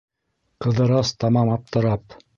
[0.65, 2.21] Ҡыҙырас, тамам аптырап: